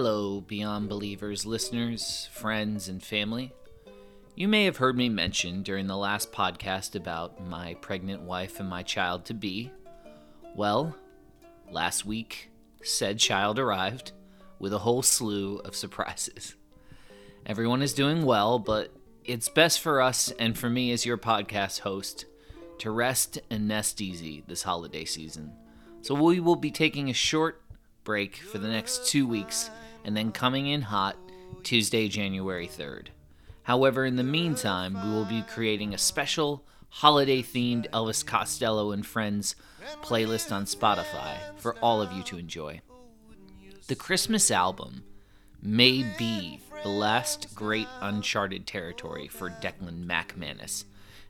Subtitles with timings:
[0.00, 3.52] Hello, Beyond Believers listeners, friends, and family.
[4.36, 8.68] You may have heard me mention during the last podcast about my pregnant wife and
[8.68, 9.72] my child to be.
[10.54, 10.94] Well,
[11.68, 12.48] last week,
[12.80, 14.12] said child arrived
[14.60, 16.54] with a whole slew of surprises.
[17.44, 18.92] Everyone is doing well, but
[19.24, 22.24] it's best for us and for me as your podcast host
[22.78, 25.54] to rest and nest easy this holiday season.
[26.02, 27.62] So we will be taking a short
[28.04, 29.70] break for the next two weeks
[30.08, 31.18] and then coming in hot
[31.62, 33.08] Tuesday, January 3rd.
[33.64, 39.04] However, in the meantime, we will be creating a special holiday themed Elvis Costello and
[39.04, 39.54] Friends
[40.02, 42.80] playlist on Spotify for all of you to enjoy.
[43.88, 45.04] The Christmas album
[45.60, 50.84] may be the last great uncharted territory for Declan McManus.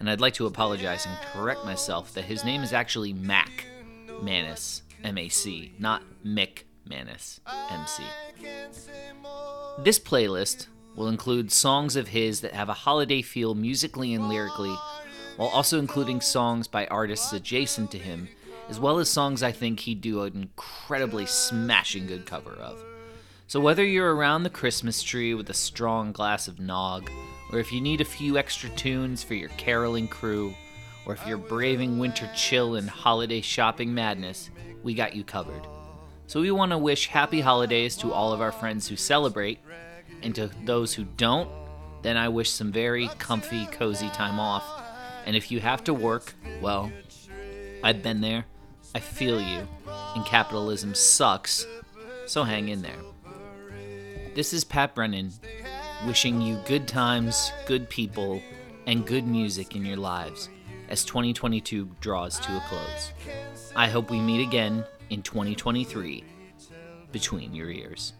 [0.00, 3.66] And I'd like to apologize and correct myself that his name is actually Mac
[4.20, 7.40] Manus, M A C, not Mick Manus,
[7.70, 8.02] M C.
[9.78, 14.74] This playlist will include songs of his that have a holiday feel musically and lyrically,
[15.36, 18.28] while also including songs by artists adjacent to him,
[18.68, 22.82] as well as songs I think he'd do an incredibly smashing good cover of.
[23.46, 27.10] So, whether you're around the Christmas tree with a strong glass of nog,
[27.52, 30.54] or if you need a few extra tunes for your caroling crew,
[31.06, 34.50] or if you're braving winter chill and holiday shopping madness,
[34.82, 35.66] we got you covered.
[36.26, 39.58] So, we want to wish happy holidays to all of our friends who celebrate,
[40.22, 41.50] and to those who don't,
[42.02, 44.64] then I wish some very comfy, cozy time off.
[45.26, 46.90] And if you have to work, well,
[47.82, 48.46] I've been there.
[48.94, 49.68] I feel you.
[50.14, 51.66] And capitalism sucks,
[52.26, 52.98] so hang in there.
[54.34, 55.32] This is Pat Brennan
[56.06, 58.42] wishing you good times, good people,
[58.86, 60.48] and good music in your lives
[60.88, 63.12] as 2022 draws to a close.
[63.74, 66.24] I hope we meet again in 2023
[67.12, 68.12] between your ears.